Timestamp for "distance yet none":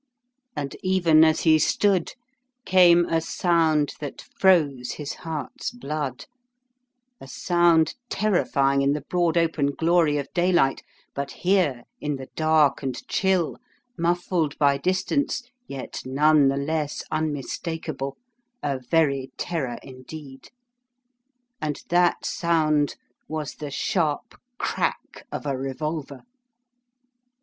14.79-16.47